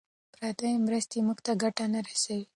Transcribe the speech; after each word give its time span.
پردۍ 0.35 0.73
مرستې 0.85 1.17
موږ 1.27 1.39
ته 1.45 1.51
ګټه 1.63 1.85
نه 1.93 1.99
رسوي. 2.07 2.45